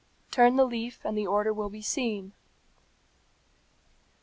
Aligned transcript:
Turn 0.31 0.55
the 0.55 0.65
leaf 0.65 1.05
and 1.05 1.15
the 1.15 1.27
order 1.27 1.53
will 1.53 1.69
be 1.69 1.83
seen.'" 1.83 2.31